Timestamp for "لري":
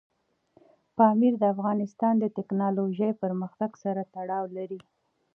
4.57-4.79